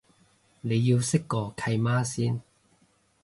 [0.61, 2.41] 你要識個契媽先